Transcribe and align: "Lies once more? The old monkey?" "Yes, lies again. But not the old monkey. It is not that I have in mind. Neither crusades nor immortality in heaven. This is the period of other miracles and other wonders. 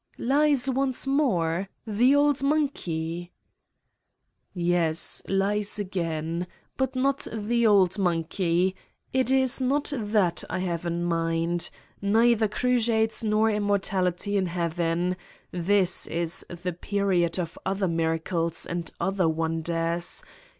"Lies 0.17 0.67
once 0.67 1.05
more? 1.05 1.69
The 1.85 2.15
old 2.15 2.41
monkey?" 2.41 3.31
"Yes, 4.51 5.21
lies 5.27 5.77
again. 5.77 6.47
But 6.75 6.95
not 6.95 7.27
the 7.31 7.67
old 7.67 7.99
monkey. 7.99 8.75
It 9.13 9.29
is 9.29 9.61
not 9.61 9.93
that 9.95 10.43
I 10.49 10.57
have 10.57 10.87
in 10.87 11.03
mind. 11.03 11.69
Neither 12.01 12.47
crusades 12.47 13.23
nor 13.23 13.51
immortality 13.51 14.37
in 14.37 14.47
heaven. 14.47 15.17
This 15.51 16.07
is 16.07 16.43
the 16.49 16.73
period 16.73 17.37
of 17.37 17.59
other 17.63 17.87
miracles 17.87 18.65
and 18.65 18.91
other 18.99 19.29
wonders. 19.29 20.23